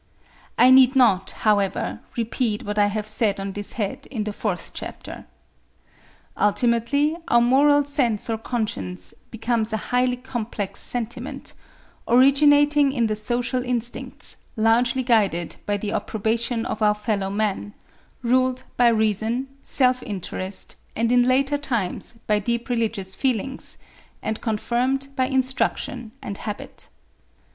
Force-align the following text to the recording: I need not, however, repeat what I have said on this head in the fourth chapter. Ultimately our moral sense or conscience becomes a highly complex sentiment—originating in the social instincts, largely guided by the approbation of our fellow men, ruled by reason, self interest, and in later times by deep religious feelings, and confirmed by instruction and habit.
I 0.57 0.71
need 0.71 0.95
not, 0.95 1.29
however, 1.29 1.99
repeat 2.17 2.63
what 2.65 2.79
I 2.79 2.87
have 2.87 3.05
said 3.05 3.39
on 3.39 3.51
this 3.51 3.73
head 3.73 4.07
in 4.07 4.23
the 4.23 4.33
fourth 4.33 4.71
chapter. 4.73 5.27
Ultimately 6.35 7.15
our 7.27 7.39
moral 7.39 7.85
sense 7.85 8.27
or 8.27 8.39
conscience 8.39 9.13
becomes 9.29 9.71
a 9.71 9.77
highly 9.93 10.15
complex 10.17 10.79
sentiment—originating 10.81 12.91
in 12.91 13.05
the 13.05 13.15
social 13.15 13.63
instincts, 13.63 14.37
largely 14.57 15.03
guided 15.03 15.57
by 15.67 15.77
the 15.77 15.91
approbation 15.91 16.65
of 16.65 16.81
our 16.81 16.95
fellow 16.95 17.29
men, 17.29 17.75
ruled 18.23 18.63
by 18.77 18.87
reason, 18.87 19.49
self 19.61 20.01
interest, 20.01 20.77
and 20.95 21.11
in 21.11 21.27
later 21.27 21.59
times 21.59 22.13
by 22.25 22.39
deep 22.39 22.69
religious 22.69 23.13
feelings, 23.13 23.77
and 24.23 24.41
confirmed 24.41 25.09
by 25.15 25.27
instruction 25.27 26.11
and 26.23 26.39
habit. 26.39 26.89